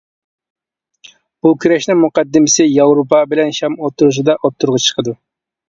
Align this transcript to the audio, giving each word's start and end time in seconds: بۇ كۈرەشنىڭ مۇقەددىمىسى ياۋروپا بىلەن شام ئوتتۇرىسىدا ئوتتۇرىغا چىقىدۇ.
بۇ 1.39 1.51
كۈرەشنىڭ 1.65 1.99
مۇقەددىمىسى 2.07 2.67
ياۋروپا 2.69 3.21
بىلەن 3.35 3.55
شام 3.61 3.79
ئوتتۇرىسىدا 3.79 4.41
ئوتتۇرىغا 4.43 4.85
چىقىدۇ. 4.91 5.19